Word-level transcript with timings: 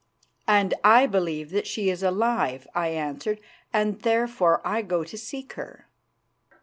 "And 0.47 0.73
I 0.83 1.05
believe 1.05 1.51
that 1.51 1.67
she 1.67 1.91
is 1.91 2.01
alive," 2.01 2.67
I 2.73 2.87
answered, 2.87 3.39
"and 3.71 3.99
therefore 4.01 4.59
I 4.65 4.81
go 4.81 5.03
to 5.03 5.15
seek 5.15 5.53
her." 5.53 5.85